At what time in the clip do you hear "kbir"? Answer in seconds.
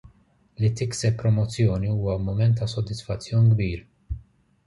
3.53-3.87